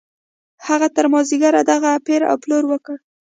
[0.67, 2.95] هغه تر مازديګره دغه پېر او پلور وکړ.